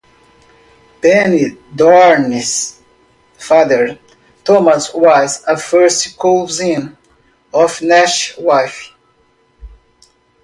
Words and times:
Pennethorne's 0.99 2.81
father, 3.37 3.99
Thomas 4.43 4.91
was 4.95 5.43
a 5.45 5.55
first 5.55 6.17
cousin 6.17 6.97
of 7.53 7.79
Nash's 7.83 8.35
wife. 8.39 8.93